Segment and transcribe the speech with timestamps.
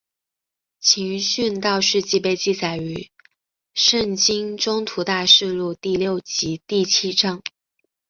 [0.79, 3.11] 其殉道事迹被记载于
[3.75, 7.43] 圣经宗徒大事录第六及第七章。